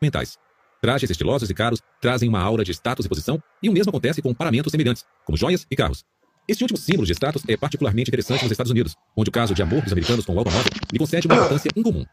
[0.00, 0.38] mentais.
[0.80, 4.20] Trajes estilosos e caros trazem uma aura de status e posição, e o mesmo acontece
[4.22, 6.04] com paramentos semelhantes, como joias e carros.
[6.48, 9.62] Este último símbolo de status é particularmente interessante nos Estados Unidos, onde o caso de
[9.62, 12.04] amor dos americanos com o automóvel lhe concede uma importância incomum.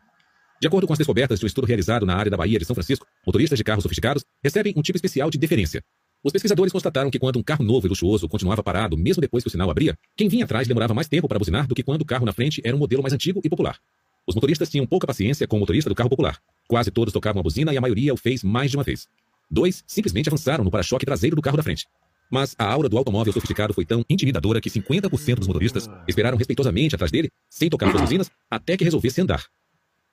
[0.60, 2.74] De acordo com as descobertas de um estudo realizado na área da Bahia de São
[2.74, 5.84] Francisco, motoristas de carros sofisticados recebem um tipo especial de deferência.
[6.24, 9.50] Os pesquisadores constataram que quando um carro novo e luxuoso continuava parado mesmo depois que
[9.50, 12.06] o sinal abria, quem vinha atrás demorava mais tempo para buzinar do que quando o
[12.06, 13.78] carro na frente era um modelo mais antigo e popular.
[14.26, 16.40] Os motoristas tinham pouca paciência com o motorista do carro popular.
[16.68, 19.08] Quase todos tocavam a buzina e a maioria o fez mais de uma vez.
[19.52, 21.86] Dois simplesmente avançaram no para-choque traseiro do carro da frente.
[22.32, 26.96] Mas a aura do automóvel sofisticado foi tão intimidadora que 50% dos motoristas esperaram respeitosamente
[26.96, 29.46] atrás dele, sem tocar suas buzinas, até que resolvesse andar.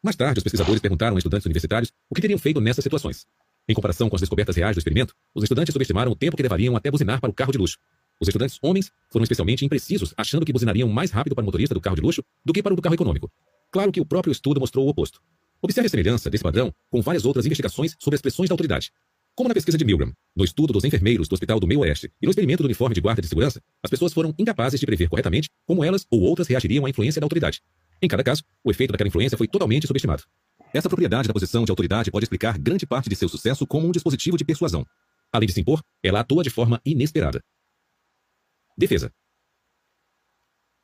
[0.03, 3.27] Mais tarde, os pesquisadores perguntaram a estudantes universitários o que teriam feito nessas situações.
[3.69, 6.77] Em comparação com as descobertas reais do experimento, os estudantes subestimaram o tempo que levariam
[6.77, 7.79] até buzinar para o carro de luxo.
[8.21, 11.81] Os estudantes homens foram especialmente imprecisos, achando que buzinariam mais rápido para o motorista do
[11.81, 13.31] carro de luxo do que para o do carro econômico.
[13.71, 15.21] Claro que o próprio estudo mostrou o oposto.
[15.63, 18.91] Observe a semelhança desse padrão com várias outras investigações sobre as pressões da autoridade.
[19.35, 22.27] Como na pesquisa de Milgram, no estudo dos enfermeiros do Hospital do Meio Oeste e
[22.27, 25.49] no experimento do uniforme de guarda de segurança, as pessoas foram incapazes de prever corretamente
[25.67, 27.63] como elas ou outras reagiriam à influência da autoridade.
[28.03, 30.25] Em cada caso, o efeito daquela influência foi totalmente subestimado.
[30.73, 33.93] Essa propriedade da posição de autoridade pode explicar grande parte de seu sucesso como um
[33.93, 34.85] dispositivo de persuasão.
[35.33, 37.43] Além de se impor, ela atua de forma inesperada.
[38.77, 39.13] Defesa.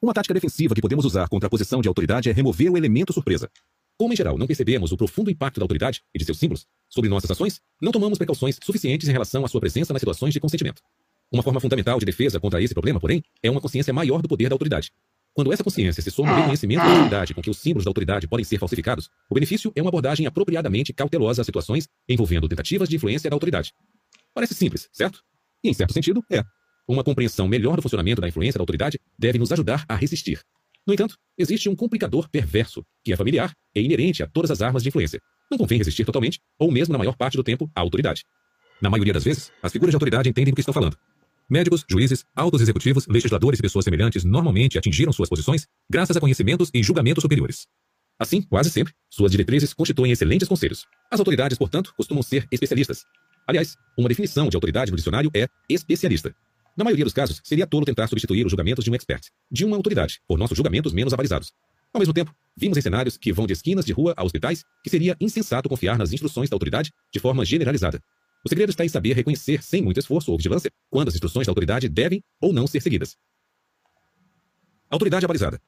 [0.00, 3.12] Uma tática defensiva que podemos usar contra a posição de autoridade é remover o elemento
[3.12, 3.50] surpresa.
[3.98, 7.08] Como em geral não percebemos o profundo impacto da autoridade e de seus símbolos sobre
[7.08, 10.83] nossas ações, não tomamos precauções suficientes em relação à sua presença nas situações de consentimento.
[11.33, 14.50] Uma forma fundamental de defesa contra esse problema, porém, é uma consciência maior do poder
[14.50, 14.92] da autoridade.
[15.33, 18.28] Quando essa consciência se soma ao reconhecimento da autoridade com que os símbolos da autoridade
[18.28, 22.97] podem ser falsificados, o benefício é uma abordagem apropriadamente cautelosa às situações envolvendo tentativas de
[22.97, 23.72] influência da autoridade.
[24.34, 25.22] Parece simples, certo?
[25.64, 26.44] E, em certo sentido, é.
[26.88, 30.40] Uma compreensão melhor do funcionamento da influência da autoridade deve nos ajudar a resistir.
[30.86, 34.84] No entanto, existe um complicador perverso, que é familiar e inerente a todas as armas
[34.84, 35.20] de influência.
[35.50, 38.22] Não convém resistir totalmente, ou mesmo na maior parte do tempo, à autoridade.
[38.80, 40.96] Na maioria das vezes, as figuras de autoridade entendem do que estão falando.
[41.48, 46.70] Médicos, juízes, altos executivos, legisladores e pessoas semelhantes normalmente atingiram suas posições graças a conhecimentos
[46.72, 47.66] e julgamentos superiores.
[48.19, 50.86] Assim, quase sempre, suas diretrizes constituem excelentes conselhos.
[51.10, 53.04] As autoridades, portanto, costumam ser especialistas.
[53.46, 56.34] Aliás, uma definição de autoridade no dicionário é especialista.
[56.76, 59.76] Na maioria dos casos, seria tolo tentar substituir os julgamentos de um expert, de uma
[59.76, 61.50] autoridade, por nossos julgamentos menos avalizados.
[61.92, 64.91] Ao mesmo tempo, vimos em cenários que vão de esquinas de rua a hospitais que
[64.91, 67.98] seria insensato confiar nas instruções da autoridade de forma generalizada.
[68.44, 71.50] O segredo está em saber reconhecer, sem muito esforço ou vigilância, quando as instruções da
[71.50, 73.16] autoridade devem ou não ser seguidas.
[74.91, 75.60] Autoridade abalizada.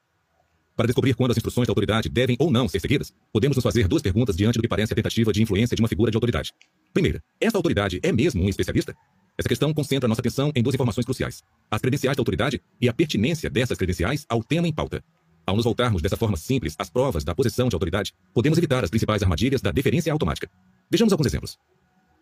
[0.77, 3.89] Para descobrir quando as instruções da autoridade devem ou não ser seguidas, podemos nos fazer
[3.89, 6.53] duas perguntas diante do que parece a tentativa de influência de uma figura de autoridade.
[6.93, 8.95] Primeira, esta autoridade é mesmo um especialista?
[9.39, 12.93] Essa questão concentra nossa atenção em duas informações cruciais: as credenciais da autoridade e a
[12.93, 15.03] pertinência dessas credenciais ao tema em pauta.
[15.47, 18.91] Ao nos voltarmos dessa forma simples às provas da posição de autoridade, podemos evitar as
[18.91, 20.51] principais armadilhas da deferência automática.
[20.91, 21.57] Vejamos alguns exemplos.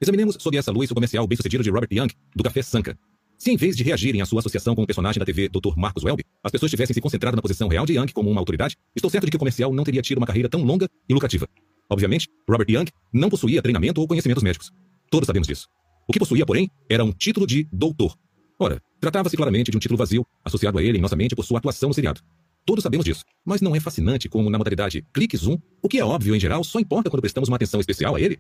[0.00, 2.96] Examinemos sob essa luz o comercial bem-sucedido de Robert Young, do Café Sanka.
[3.38, 5.76] Se em vez de reagirem à sua associação com o personagem da TV Dr.
[5.76, 8.76] Marcos Welby, as pessoas tivessem se concentrado na posição real de Young como uma autoridade,
[8.94, 11.48] estou certo de que o comercial não teria tido uma carreira tão longa e lucrativa.
[11.90, 14.70] Obviamente, Robert Young não possuía treinamento ou conhecimentos médicos.
[15.10, 15.68] Todos sabemos disso.
[16.08, 18.16] O que possuía, porém, era um título de doutor.
[18.58, 21.58] Ora, tratava-se claramente de um título vazio, associado a ele em nossa mente por sua
[21.58, 22.20] atuação no seriado.
[22.64, 26.04] Todos sabemos disso, mas não é fascinante como na modalidade clique zoom, o que é
[26.04, 28.38] óbvio em geral só importa quando prestamos uma atenção especial a ele?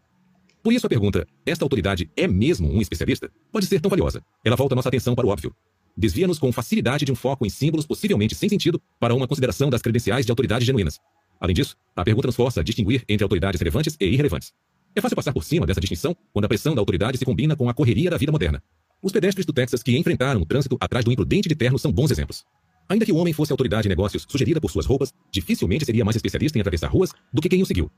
[0.62, 3.30] Por isso a pergunta, esta autoridade é mesmo um especialista?
[3.52, 4.22] Pode ser tão valiosa.
[4.44, 5.54] Ela volta nossa atenção para o óbvio.
[5.96, 9.82] Desvia-nos com facilidade de um foco em símbolos possivelmente sem sentido para uma consideração das
[9.82, 10.98] credenciais de autoridade genuínas.
[11.40, 14.52] Além disso, a pergunta nos força a distinguir entre autoridades relevantes e irrelevantes.
[14.96, 17.68] É fácil passar por cima dessa distinção quando a pressão da autoridade se combina com
[17.68, 18.62] a correria da vida moderna.
[19.02, 22.10] Os pedestres do Texas que enfrentaram o trânsito atrás do imprudente de terno são bons
[22.10, 22.46] exemplos.
[22.88, 26.16] Ainda que o homem fosse autoridade em negócios sugerida por suas roupas, dificilmente seria mais
[26.16, 27.90] especialista em atravessar ruas do que quem o seguiu.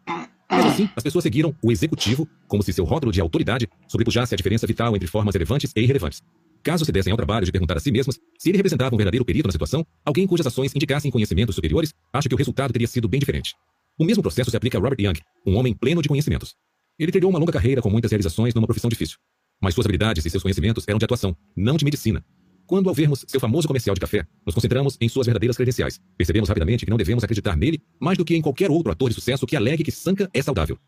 [0.51, 4.37] Mesmo assim, as pessoas seguiram o executivo como se seu rótulo de autoridade sobrepujasse a
[4.37, 6.21] diferença vital entre formas relevantes e irrelevantes.
[6.65, 9.25] Caso se dessem ao trabalho de perguntar a si mesmas se ele representava um verdadeiro
[9.25, 13.07] perito na situação, alguém cujas ações indicassem conhecimentos superiores acha que o resultado teria sido
[13.07, 13.55] bem diferente.
[13.97, 16.57] O mesmo processo se aplica a Robert Young, um homem pleno de conhecimentos.
[16.99, 19.19] Ele trilhou uma longa carreira com muitas realizações numa profissão difícil.
[19.61, 22.25] Mas suas habilidades e seus conhecimentos eram de atuação, não de medicina,
[22.69, 26.51] quando, ao vermos seu famoso comercial de café, nos concentramos em suas verdadeiras credenciais, percebemos
[26.51, 29.47] rapidamente que não devemos acreditar nele mais do que em qualquer outro ator de sucesso
[29.47, 30.79] que alegue que Sanka é saudável.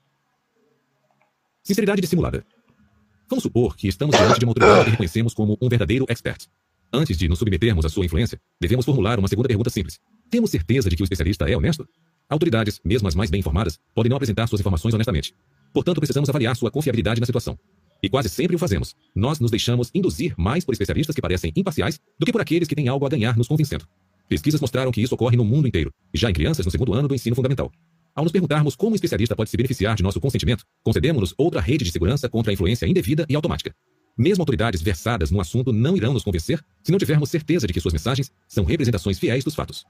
[1.62, 2.44] Sinceridade dissimulada.
[3.30, 6.48] Vamos supor que estamos diante de uma autoridade que reconhecemos como um verdadeiro expert.
[6.92, 9.98] Antes de nos submetermos à sua influência, devemos formular uma segunda pergunta simples.
[10.28, 11.88] Temos certeza de que o especialista é honesto?
[12.28, 15.34] Autoridades, mesmo as mais bem informadas, podem não apresentar suas informações honestamente.
[15.72, 17.58] Portanto, precisamos avaliar sua confiabilidade na situação.
[18.02, 18.94] E quase sempre o fazemos.
[19.14, 22.74] Nós nos deixamos induzir mais por especialistas que parecem imparciais do que por aqueles que
[22.74, 23.86] têm algo a ganhar nos convencendo.
[24.28, 27.08] Pesquisas mostraram que isso ocorre no mundo inteiro, e já em crianças no segundo ano
[27.08, 27.70] do ensino fundamental.
[28.14, 31.84] Ao nos perguntarmos como um especialista pode se beneficiar de nosso consentimento, concedemos-nos outra rede
[31.84, 33.74] de segurança contra a influência indevida e automática.
[34.16, 37.80] Mesmo autoridades versadas no assunto não irão nos convencer se não tivermos certeza de que
[37.80, 39.84] suas mensagens são representações fiéis dos fatos.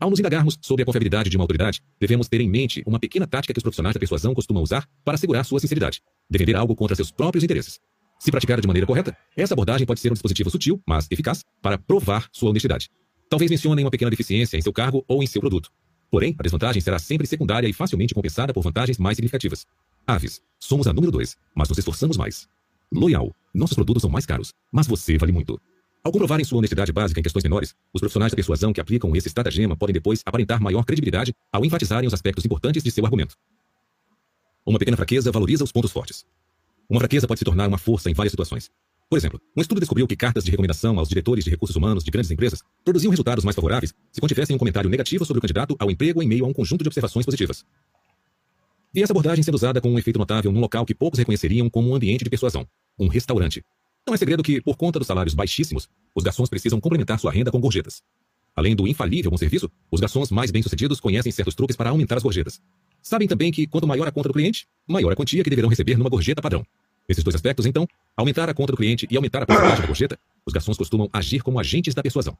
[0.00, 3.26] Ao nos indagarmos sobre a confiabilidade de uma autoridade, devemos ter em mente uma pequena
[3.26, 6.96] tática que os profissionais da persuasão costumam usar para assegurar sua sinceridade: defender algo contra
[6.96, 7.78] seus próprios interesses.
[8.18, 11.76] Se praticada de maneira correta, essa abordagem pode ser um dispositivo sutil, mas eficaz, para
[11.76, 12.88] provar sua honestidade.
[13.28, 15.70] Talvez mencionem uma pequena deficiência em seu cargo ou em seu produto.
[16.10, 19.66] Porém, a desvantagem será sempre secundária e facilmente compensada por vantagens mais significativas.
[20.06, 22.48] Aves, somos a número dois, mas nos esforçamos mais.
[22.92, 25.60] Loyal, nossos produtos são mais caros, mas você vale muito.
[26.02, 29.28] Ao comprovarem sua honestidade básica em questões menores, os profissionais da persuasão que aplicam esse
[29.28, 33.36] estratagema podem depois aparentar maior credibilidade ao enfatizarem os aspectos importantes de seu argumento.
[34.64, 36.24] Uma pequena fraqueza valoriza os pontos fortes.
[36.88, 38.70] Uma fraqueza pode se tornar uma força em várias situações.
[39.10, 42.10] Por exemplo, um estudo descobriu que cartas de recomendação aos diretores de recursos humanos de
[42.10, 45.90] grandes empresas produziam resultados mais favoráveis se contivessem um comentário negativo sobre o candidato ao
[45.90, 47.64] emprego em meio a um conjunto de observações positivas.
[48.94, 51.90] E essa abordagem sendo usada com um efeito notável num local que poucos reconheceriam como
[51.90, 52.66] um ambiente de persuasão,
[52.98, 53.62] um restaurante.
[54.06, 57.50] Não é segredo que, por conta dos salários baixíssimos, os garçons precisam complementar sua renda
[57.50, 58.02] com gorjetas.
[58.56, 62.22] Além do infalível bom serviço, os garçons mais bem-sucedidos conhecem certos truques para aumentar as
[62.22, 62.60] gorjetas.
[63.02, 65.96] Sabem também que, quanto maior a conta do cliente, maior a quantia que deverão receber
[65.96, 66.64] numa gorjeta padrão.
[67.08, 67.86] Nesses dois aspectos, então,
[68.16, 71.42] aumentar a conta do cliente e aumentar a porcentagem da gorjeta, os garçons costumam agir
[71.42, 72.36] como agentes da persuasão.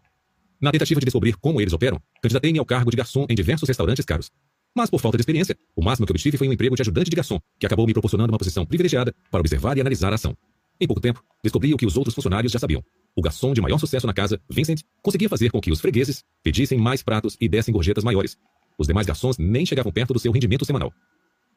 [0.61, 4.05] Na tentativa de descobrir como eles operam, candidatei-me ao cargo de garçom em diversos restaurantes
[4.05, 4.31] caros.
[4.75, 7.17] Mas por falta de experiência, o máximo que obtive foi um emprego de ajudante de
[7.17, 10.37] garçom, que acabou me proporcionando uma posição privilegiada para observar e analisar a ação.
[10.81, 12.83] Em pouco tempo, descobri o que os outros funcionários já sabiam.
[13.15, 16.79] O garçom de maior sucesso na casa, Vincent, conseguia fazer com que os fregueses pedissem
[16.79, 18.39] mais pratos e dessem gorjetas maiores.
[18.79, 20.91] Os demais garçons nem chegavam perto do seu rendimento semanal.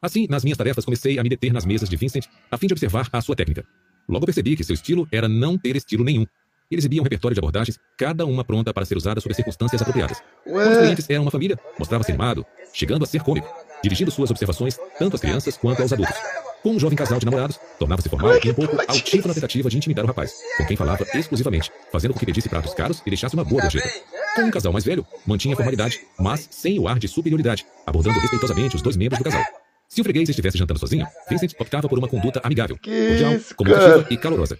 [0.02, 2.74] Assim, nas minhas tarefas, comecei a me deter nas mesas de Vincent a fim de
[2.74, 3.64] observar a sua técnica.
[4.06, 6.26] Logo percebi que seu estilo era não ter estilo nenhum.
[6.70, 9.80] Ele exibia um repertório de abordagens, cada uma pronta para ser usada sob as circunstâncias
[9.80, 10.22] apropriadas.
[10.44, 12.44] Quando os clientes eram uma família, mostrava-se animado,
[12.74, 13.48] chegando a ser cômico,
[13.82, 16.43] dirigindo suas observações tanto às crianças quanto aos adultos.
[16.64, 19.76] Com um jovem casal de namorados, tornava-se formal e um pouco altivo na tentativa de
[19.76, 23.34] intimidar o rapaz, com quem falava exclusivamente, fazendo com que pedisse pratos caros e deixasse
[23.34, 23.86] uma boa gorjeta.
[24.34, 28.18] Com um casal mais velho, mantinha a formalidade, mas sem o ar de superioridade, abordando
[28.18, 29.44] respeitosamente os dois membros do casal.
[29.90, 34.16] Se o freguês estivesse jantando sozinho, Vincent optava por uma conduta amigável, cordial, comunicativa e
[34.16, 34.58] calorosa.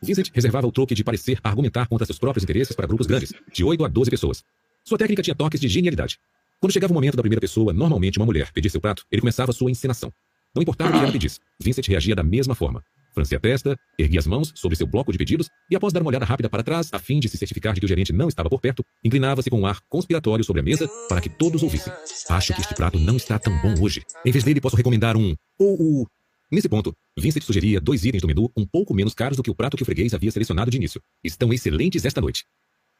[0.00, 3.64] Vincent reservava o troque de parecer argumentar contra seus próprios interesses para grupos grandes, de
[3.64, 4.44] 8 a 12 pessoas.
[4.84, 6.20] Sua técnica tinha toques de genialidade.
[6.60, 9.50] Quando chegava o momento da primeira pessoa, normalmente uma mulher, pedir seu prato, ele começava
[9.52, 10.12] sua encenação.
[10.54, 12.82] Não importava o que ela pedisse, Vincent reagia da mesma forma.
[13.14, 16.08] Francia a testa, erguia as mãos sobre seu bloco de pedidos e, após dar uma
[16.08, 18.48] olhada rápida para trás, a fim de se certificar de que o gerente não estava
[18.48, 21.92] por perto, inclinava-se com um ar conspiratório sobre a mesa para que todos ouvissem.
[22.28, 24.02] Acho que este prato não está tão bom hoje.
[24.24, 25.34] Em vez dele, posso recomendar um.
[25.58, 26.06] Ou o.
[26.50, 29.54] Nesse ponto, Vincent sugeria dois itens do menu um pouco menos caros do que o
[29.54, 31.00] prato que o freguês havia selecionado de início.
[31.22, 32.44] Estão excelentes esta noite.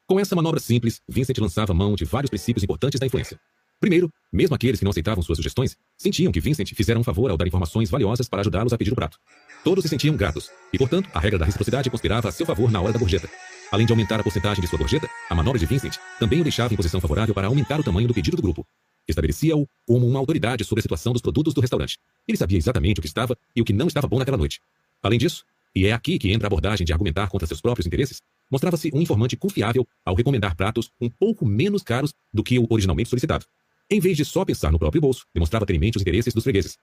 [0.07, 3.39] Com essa manobra simples, Vincent lançava mão de vários princípios importantes da influência.
[3.83, 7.37] Primeiro, mesmo aqueles que não aceitavam suas sugestões, sentiam que Vincent fizera um favor ao
[7.37, 9.19] dar informações valiosas para ajudá-los a pedir o prato.
[9.65, 12.81] Todos se sentiam gratos, e portanto, a regra da reciprocidade conspirava a seu favor na
[12.81, 13.29] hora da gorjeta.
[13.73, 16.73] Além de aumentar a porcentagem de sua gorjeta, a manobra de Vincent também o deixava
[16.73, 18.65] em posição favorável para aumentar o tamanho do pedido do grupo.
[19.09, 21.99] Estabelecia-o como uma autoridade sobre a situação dos produtos do restaurante.
[22.29, 24.61] Ele sabia exatamente o que estava e o que não estava bom naquela noite.
[25.03, 25.45] Além disso,
[25.75, 29.03] e é aqui que entra a abordagem de argumentar contra seus próprios interesses, mostrava-se um
[29.03, 33.45] informante confiável ao recomendar pratos um pouco menos caros do que o originalmente solicitado.
[33.91, 36.45] Em vez de só pensar no próprio bolso, demonstrava ter em mente os interesses dos
[36.45, 36.79] fregueses.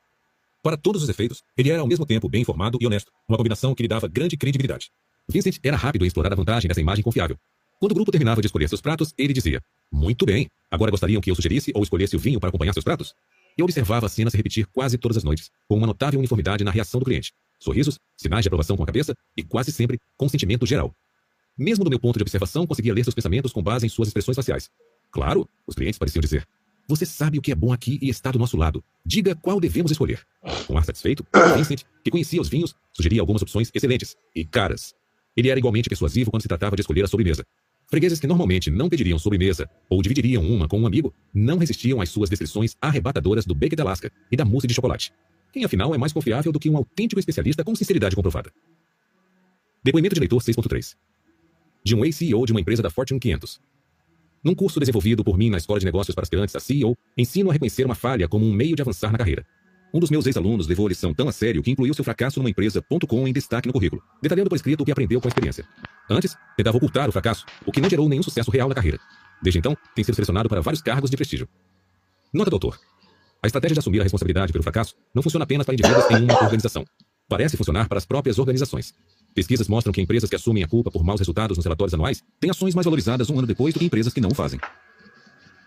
[0.62, 3.74] Para todos os efeitos, ele era ao mesmo tempo bem informado e honesto, uma combinação
[3.74, 4.92] que lhe dava grande credibilidade.
[5.28, 7.38] Vincent era rápido em explorar a vantagem dessa imagem confiável.
[7.80, 11.32] Quando o grupo terminava de escolher seus pratos, ele dizia: Muito bem, agora gostariam que
[11.32, 13.14] eu sugerisse ou escolhesse o vinho para acompanhar seus pratos?
[13.58, 16.72] Eu observava a cena se repetir quase todas as noites, com uma notável uniformidade na
[16.72, 17.34] reação do cliente.
[17.60, 20.94] Sorrisos, sinais de aprovação com a cabeça e quase sempre consentimento geral.
[21.58, 24.36] Mesmo do meu ponto de observação, conseguia ler seus pensamentos com base em suas expressões
[24.36, 24.70] faciais.
[25.12, 26.48] Claro, os clientes pareciam dizer:
[26.90, 28.84] você sabe o que é bom aqui e está do nosso lado.
[29.06, 30.26] Diga qual devemos escolher.
[30.66, 31.24] Com ar satisfeito,
[31.56, 34.96] Vincent, que conhecia os vinhos, sugeria algumas opções excelentes e caras.
[35.38, 37.46] Ele era igualmente persuasivo quando se tratava de escolher a sobremesa.
[37.88, 42.10] Fregueses que normalmente não pediriam sobremesa ou dividiriam uma com um amigo, não resistiam às
[42.10, 45.14] suas descrições arrebatadoras do bacon de Alaska e da mousse de chocolate.
[45.54, 48.52] Quem afinal é mais confiável do que um autêntico especialista com sinceridade comprovada?
[49.84, 50.96] Depoimento de leitor 6.3
[51.84, 53.62] De um ex-CEO de uma empresa da Fortune 500.
[54.44, 57.54] Num curso desenvolvido por mim na Escola de Negócios para Aspirantes a CEO, ensino a
[57.54, 59.46] reconhecer uma falha como um meio de avançar na carreira.
[59.94, 62.50] Um dos meus ex-alunos levou a lição tão a sério que incluiu seu fracasso numa
[62.50, 65.66] empresa.com em destaque no currículo, detalhando por escrito o que aprendeu com a experiência.
[66.10, 69.00] Antes, tentava ocultar o fracasso, o que não gerou nenhum sucesso real na carreira.
[69.42, 71.50] Desde então, tem sido selecionado para vários cargos de prestígio.
[72.32, 72.80] Nota, doutor.
[73.42, 76.44] A estratégia de assumir a responsabilidade pelo fracasso não funciona apenas para indivíduos em uma
[76.44, 76.86] organização.
[77.28, 78.94] Parece funcionar para as próprias organizações.
[79.34, 82.50] Pesquisas mostram que empresas que assumem a culpa por maus resultados nos relatórios anuais têm
[82.50, 84.60] ações mais valorizadas um ano depois do que empresas que não o fazem.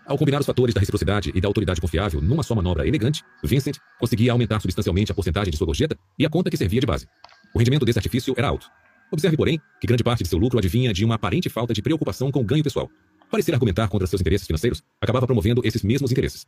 [0.05, 3.77] Ao combinar os fatores da reciprocidade e da autoridade confiável numa só manobra elegante, Vincent
[3.99, 7.07] conseguia aumentar substancialmente a porcentagem de sua gorjeta e a conta que servia de base.
[7.55, 8.67] O rendimento desse artifício era alto.
[9.11, 12.31] Observe, porém, que grande parte de seu lucro advinha de uma aparente falta de preocupação
[12.31, 12.89] com o ganho pessoal.
[13.31, 16.45] Parecer argumentar contra seus interesses financeiros acabava promovendo esses mesmos interesses.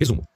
[0.00, 0.26] Resumo.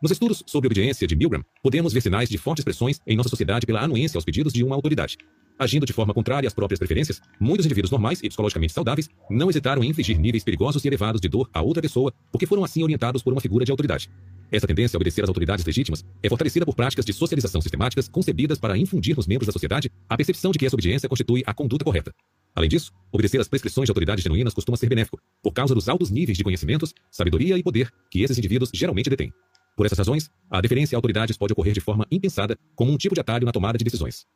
[0.00, 3.66] Nos estudos sobre obediência de Milgram, podemos ver sinais de fortes pressões em nossa sociedade
[3.66, 5.16] pela anuência aos pedidos de uma autoridade.
[5.58, 9.82] Agindo de forma contrária às próprias preferências, muitos indivíduos normais e psicologicamente saudáveis não hesitaram
[9.82, 13.24] em infligir níveis perigosos e elevados de dor a outra pessoa porque foram assim orientados
[13.24, 14.08] por uma figura de autoridade.
[14.52, 18.56] Essa tendência a obedecer às autoridades legítimas é fortalecida por práticas de socialização sistemáticas concebidas
[18.56, 21.84] para infundir nos membros da sociedade a percepção de que essa obediência constitui a conduta
[21.84, 22.14] correta.
[22.54, 26.08] Além disso, obedecer às prescrições de autoridades genuínas costuma ser benéfico, por causa dos altos
[26.08, 29.32] níveis de conhecimentos, sabedoria e poder que esses indivíduos geralmente detêm.
[29.78, 33.14] Por essas razões, a deferência a autoridades pode ocorrer de forma impensada, como um tipo
[33.14, 34.26] de atalho na tomada de decisões.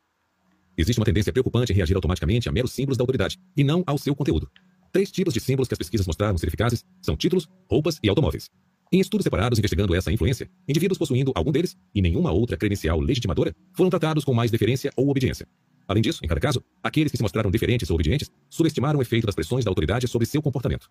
[0.77, 3.97] Existe uma tendência preocupante em reagir automaticamente a meros símbolos da autoridade, e não ao
[3.97, 4.49] seu conteúdo.
[4.93, 8.49] Três tipos de símbolos que as pesquisas mostraram ser eficazes são títulos, roupas e automóveis.
[8.89, 13.53] Em estudos separados investigando essa influência, indivíduos possuindo algum deles e nenhuma outra credencial legitimadora
[13.73, 15.45] foram tratados com mais deferência ou obediência.
[15.85, 19.25] Além disso, em cada caso, aqueles que se mostraram deferentes ou obedientes subestimaram o efeito
[19.25, 20.89] das pressões da autoridade sobre seu comportamento.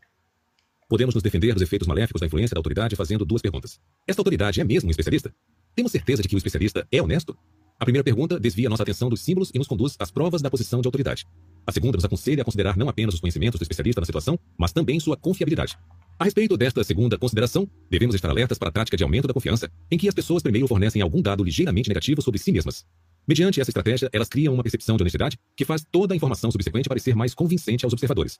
[0.93, 3.81] Podemos nos defender dos efeitos maléficos da influência da autoridade fazendo duas perguntas.
[4.07, 5.35] Esta autoridade é mesmo um especialista?
[5.75, 7.35] Temos certeza de que o especialista é honesto?
[7.81, 10.83] A primeira pergunta desvia nossa atenção dos símbolos e nos conduz às provas da posição
[10.83, 11.27] de autoridade.
[11.67, 14.71] A segunda nos aconselha a considerar não apenas os conhecimentos do especialista na situação, mas
[14.71, 15.79] também sua confiabilidade.
[16.19, 19.73] A respeito desta segunda consideração, devemos estar alertas para a tática de aumento da confiança,
[19.91, 22.85] em que as pessoas primeiro fornecem algum dado ligeiramente negativo sobre si mesmas.
[23.27, 26.87] Mediante essa estratégia, elas criam uma percepção de honestidade que faz toda a informação subsequente
[26.87, 28.39] parecer mais convincente aos observadores.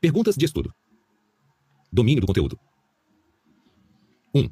[0.00, 0.72] Perguntas de estudo.
[1.92, 2.58] Domínio do conteúdo.
[4.34, 4.40] 1.
[4.40, 4.50] Um,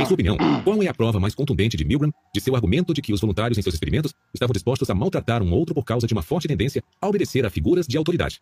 [0.00, 3.00] em sua opinião, qual é a prova mais contundente de Milgram de seu argumento de
[3.00, 6.12] que os voluntários em seus experimentos estavam dispostos a maltratar um outro por causa de
[6.12, 8.40] uma forte tendência a obedecer a figuras de autoridade?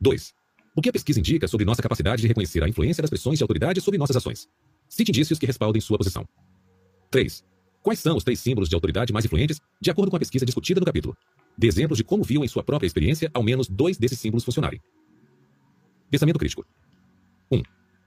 [0.00, 0.34] 2.
[0.76, 3.44] O que a pesquisa indica sobre nossa capacidade de reconhecer a influência das pressões de
[3.44, 4.48] autoridade sobre nossas ações?
[4.88, 6.26] Cite indícios que respaldem sua posição.
[7.10, 7.44] 3.
[7.82, 10.80] Quais são os três símbolos de autoridade mais influentes, de acordo com a pesquisa discutida
[10.80, 11.16] no capítulo?
[11.56, 14.80] Dê exemplos de como viu em sua própria experiência ao menos dois desses símbolos funcionarem.
[16.10, 16.64] Pensamento crítico.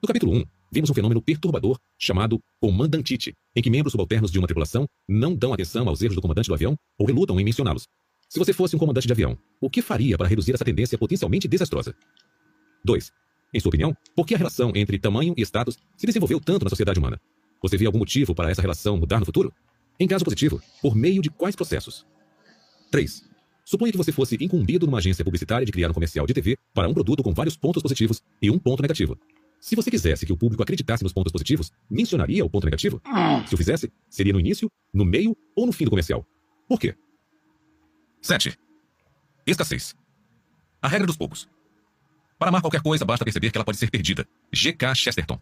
[0.04, 0.06] 1.
[0.06, 4.46] No capítulo 1, vimos um fenômeno perturbador chamado comandantite, em que membros subalternos de uma
[4.46, 7.88] tripulação não dão atenção aos erros do comandante do avião ou relutam em mencioná-los.
[8.28, 11.48] Se você fosse um comandante de avião, o que faria para reduzir essa tendência potencialmente
[11.48, 11.96] desastrosa?
[12.84, 13.12] 2.
[13.54, 16.70] Em sua opinião, por que a relação entre tamanho e status se desenvolveu tanto na
[16.70, 17.18] sociedade humana?
[17.62, 19.54] Você vê algum motivo para essa relação mudar no futuro?
[19.98, 22.06] Em caso positivo, por meio de quais processos?
[22.92, 23.24] 3.
[23.64, 26.90] Suponha que você fosse incumbido numa agência publicitária de criar um comercial de TV para
[26.90, 29.18] um produto com vários pontos positivos e um ponto negativo.
[29.64, 33.02] Se você quisesse que o público acreditasse nos pontos positivos, mencionaria o ponto negativo?
[33.48, 36.28] Se o fizesse, seria no início, no meio ou no fim do comercial.
[36.68, 36.94] Por quê?
[38.22, 38.60] 7.
[39.48, 39.96] Escassez.
[40.82, 41.48] A regra dos poucos.
[42.38, 44.28] Para amar qualquer coisa, basta perceber que ela pode ser perdida.
[44.52, 44.96] G.K.
[44.96, 45.40] Chesterton.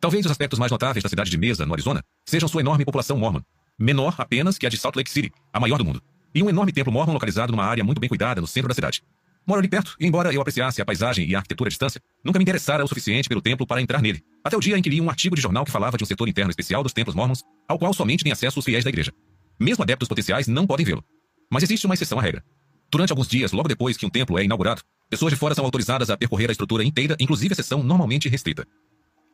[0.00, 3.16] Talvez os aspectos mais notáveis da cidade de Mesa, no Arizona, sejam sua enorme população
[3.16, 3.42] mormon.
[3.78, 6.02] Menor apenas que a de Salt Lake City, a maior do mundo.
[6.34, 9.04] E um enorme templo mormon localizado numa área muito bem cuidada no centro da cidade.
[9.50, 12.38] Moro ali perto, e embora eu apreciasse a paisagem e a arquitetura à distância, nunca
[12.38, 14.22] me interessara o suficiente pelo templo para entrar nele.
[14.44, 16.28] Até o dia em que li um artigo de jornal que falava de um setor
[16.28, 19.12] interno especial dos templos mormons, ao qual somente têm acesso os fiéis da igreja.
[19.58, 21.02] Mesmo adeptos potenciais não podem vê-lo.
[21.50, 22.44] Mas existe uma exceção à regra.
[22.92, 26.10] Durante alguns dias, logo depois que um templo é inaugurado, pessoas de fora são autorizadas
[26.10, 28.64] a percorrer a estrutura inteira, inclusive a seção normalmente restrita.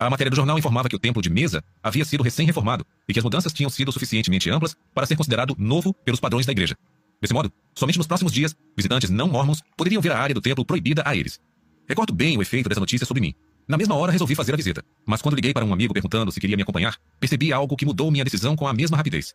[0.01, 3.19] A matéria do jornal informava que o templo de Mesa havia sido recém-reformado e que
[3.19, 6.75] as mudanças tinham sido suficientemente amplas para ser considerado novo pelos padrões da igreja.
[7.21, 10.65] Desse modo, somente nos próximos dias, visitantes não mormons poderiam ver a área do templo
[10.65, 11.41] proibida a eles.
[11.89, 13.35] Recordo bem o efeito dessa notícia sobre mim.
[13.69, 16.41] Na mesma hora resolvi fazer a visita, mas quando liguei para um amigo perguntando se
[16.41, 19.35] queria me acompanhar, percebi algo que mudou minha decisão com a mesma rapidez.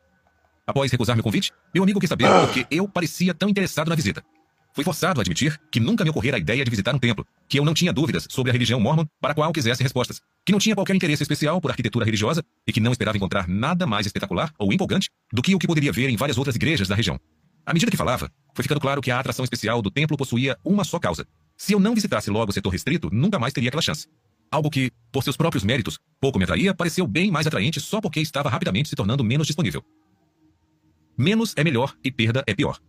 [0.65, 3.95] Após recusar meu convite, meu amigo quis saber por que eu parecia tão interessado na
[3.95, 4.23] visita.
[4.73, 7.59] Fui forçado a admitir que nunca me ocorrera a ideia de visitar um templo, que
[7.59, 10.59] eu não tinha dúvidas sobre a religião mormon para a qual quisesse respostas, que não
[10.59, 14.53] tinha qualquer interesse especial por arquitetura religiosa e que não esperava encontrar nada mais espetacular
[14.57, 17.19] ou empolgante do que o que poderia ver em várias outras igrejas da região.
[17.65, 20.83] À medida que falava, foi ficando claro que a atração especial do templo possuía uma
[20.83, 21.27] só causa.
[21.55, 24.07] Se eu não visitasse logo o setor restrito, nunca mais teria aquela chance.
[24.49, 28.19] Algo que, por seus próprios méritos, pouco me atraía, pareceu bem mais atraente só porque
[28.19, 29.83] estava rapidamente se tornando menos disponível.
[31.17, 32.79] Menos é melhor e perda é pior.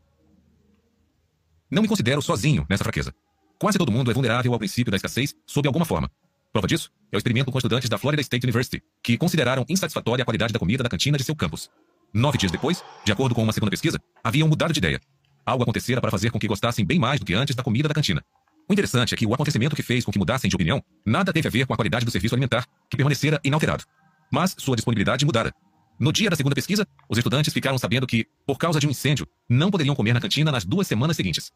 [1.71, 3.14] Não me considero sozinho nessa fraqueza.
[3.59, 6.11] Quase todo mundo é vulnerável ao princípio da escassez sob alguma forma.
[6.52, 10.25] Prova disso é o experimento com estudantes da Florida State University, que consideraram insatisfatória a
[10.25, 11.71] qualidade da comida da cantina de seu campus.
[12.12, 15.00] Nove dias depois, de acordo com uma segunda pesquisa, haviam mudado de ideia.
[15.45, 17.95] Algo acontecera para fazer com que gostassem bem mais do que antes da comida da
[17.95, 18.23] cantina.
[18.69, 21.49] O interessante é que o acontecimento que fez com que mudassem de opinião nada teve
[21.49, 23.85] a ver com a qualidade do serviço alimentar, que permanecera inalterado.
[24.33, 25.52] Mas sua disponibilidade mudara.
[25.99, 29.26] No dia da segunda pesquisa, os estudantes ficaram sabendo que, por causa de um incêndio,
[29.49, 31.52] não poderiam comer na cantina nas duas semanas seguintes.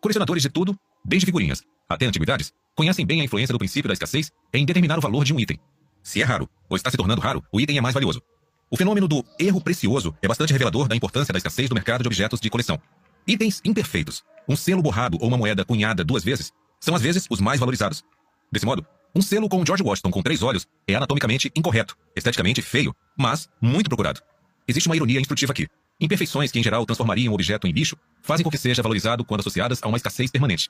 [0.00, 4.30] Colecionadores de tudo, desde figurinhas, até antiguidades, conhecem bem a influência do princípio da escassez
[4.52, 5.58] em determinar o valor de um item.
[6.02, 8.22] Se é raro, ou está se tornando raro, o item é mais valioso.
[8.70, 12.08] O fenômeno do erro precioso é bastante revelador da importância da escassez do mercado de
[12.08, 12.80] objetos de coleção.
[13.26, 17.40] Itens imperfeitos, um selo borrado ou uma moeda cunhada duas vezes, são às vezes os
[17.40, 18.02] mais valorizados.
[18.50, 22.94] Desse modo, um selo com George Washington com três olhos é anatomicamente incorreto, esteticamente feio,
[23.16, 24.20] mas muito procurado.
[24.66, 25.68] Existe uma ironia instrutiva aqui.
[26.00, 29.40] Imperfeições que, em geral, transformariam o objeto em bicho fazem com que seja valorizado quando
[29.40, 30.68] associadas a uma escassez permanente.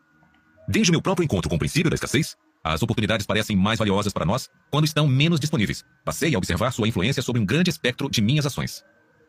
[0.68, 4.10] Desde o meu próprio encontro com o princípio da escassez, as oportunidades parecem mais valiosas
[4.10, 5.84] para nós quando estão menos disponíveis.
[6.02, 8.82] Passei a observar sua influência sobre um grande espectro de minhas ações.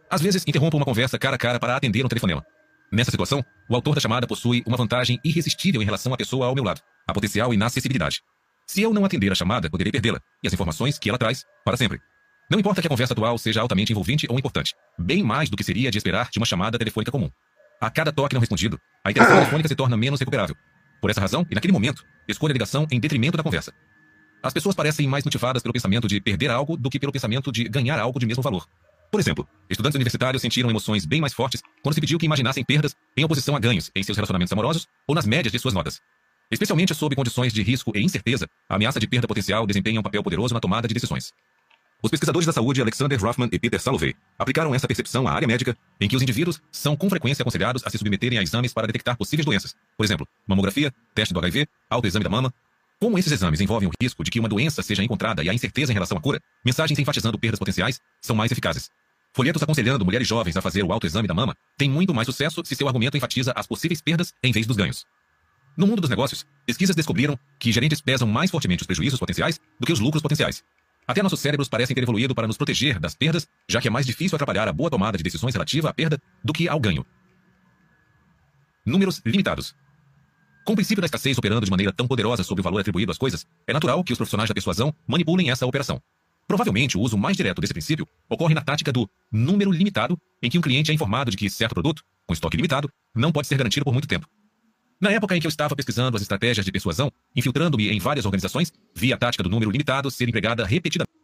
[0.10, 2.46] Às vezes, interrompo uma conversa cara a cara para atender um telefonema.
[2.92, 6.56] Nessa situação, o autor da chamada possui uma vantagem irresistível em relação à pessoa ao
[6.56, 8.22] meu lado, a potencial inacessibilidade.
[8.65, 11.75] Se eu não atender a chamada, poderei perdê-la e as informações que ela traz para
[11.75, 12.00] sempre.
[12.50, 15.63] Não importa que a conversa atual seja altamente envolvente ou importante, bem mais do que
[15.63, 17.30] seria de esperar de uma chamada telefônica comum.
[17.82, 20.56] A cada toque não respondido, a interação telefônica se torna menos recuperável,
[21.06, 23.72] por essa razão, e naquele momento, escolha a ligação em detrimento da conversa.
[24.42, 27.70] As pessoas parecem mais motivadas pelo pensamento de perder algo do que pelo pensamento de
[27.70, 28.68] ganhar algo de mesmo valor.
[29.12, 32.96] Por exemplo, estudantes universitários sentiram emoções bem mais fortes quando se pediu que imaginassem perdas
[33.16, 36.02] em oposição a ganhos em seus relacionamentos amorosos ou nas médias de suas notas.
[36.50, 40.24] Especialmente sob condições de risco e incerteza, a ameaça de perda potencial desempenha um papel
[40.24, 41.32] poderoso na tomada de decisões.
[42.06, 45.76] Os pesquisadores da saúde Alexander Rothman e Peter Salovey aplicaram essa percepção à área médica,
[46.00, 49.18] em que os indivíduos são com frequência aconselhados a se submeterem a exames para detectar
[49.18, 49.74] possíveis doenças.
[49.98, 52.54] Por exemplo, mamografia, teste do HIV, autoexame da mama.
[53.00, 55.92] Como esses exames envolvem o risco de que uma doença seja encontrada e a incerteza
[55.92, 58.92] em relação à cura, mensagens enfatizando perdas potenciais são mais eficazes.
[59.34, 62.76] Folhetos aconselhando mulheres jovens a fazer o autoexame da mama têm muito mais sucesso se
[62.76, 65.08] seu argumento enfatiza as possíveis perdas em vez dos ganhos.
[65.76, 69.88] No mundo dos negócios, pesquisas descobriram que gerentes pesam mais fortemente os prejuízos potenciais do
[69.88, 70.64] que os lucros potenciais.
[71.08, 74.06] Até nossos cérebros parecem ter evoluído para nos proteger das perdas, já que é mais
[74.06, 77.06] difícil atrapalhar a boa tomada de decisões relativa à perda do que ao ganho.
[78.86, 79.76] Números limitados.
[80.66, 83.20] Com o princípio da escassez operando de maneira tão poderosa sobre o valor atribuído às
[83.20, 86.02] coisas, é natural que os profissionais da persuasão manipulem essa operação.
[86.48, 90.58] Provavelmente o uso mais direto desse princípio ocorre na tática do número limitado, em que
[90.58, 93.86] um cliente é informado de que certo produto, com estoque limitado, não pode ser garantido
[93.86, 94.28] por muito tempo.
[95.06, 98.74] Na época em que eu estava pesquisando as estratégias de persuasão, infiltrando-me em várias organizações,
[98.96, 101.14] vi a tática do número limitado ser empregada repetidamente.